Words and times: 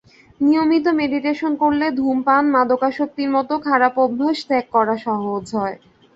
নিয়মিত 0.41 0.85
মেডিটেশন 0.99 1.51
করলে 1.61 1.85
ধূমপান, 1.97 2.43
মাদকাসক্তির 2.55 3.29
মতো 3.35 3.53
খারাপ 3.67 3.93
অভ্যাস 4.05 4.37
ত্যাগ 4.47 4.65
করা 4.75 4.95
সহজ 5.05 5.45
হয়। 5.55 5.77